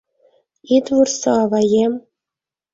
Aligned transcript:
—Ит 0.75 0.85
вурсо, 0.93 1.29
аваем... 1.43 1.93